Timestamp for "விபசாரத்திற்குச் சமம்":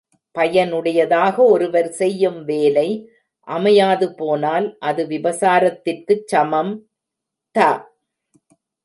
5.07-6.73